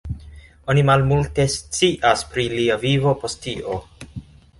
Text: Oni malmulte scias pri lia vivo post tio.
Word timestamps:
Oni 0.73 0.83
malmulte 0.89 1.45
scias 1.55 2.23
pri 2.31 2.45
lia 2.55 2.79
vivo 2.87 3.13
post 3.25 3.41
tio. 3.45 3.77